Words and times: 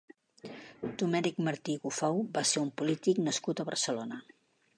Domènec 1.01 1.37
Martí 1.49 1.75
i 1.77 1.81
Gofau 1.83 2.23
va 2.39 2.45
ser 2.53 2.65
un 2.65 2.73
polític 2.81 3.21
nascut 3.29 3.63
a 3.65 3.69
Barcelona. 3.73 4.21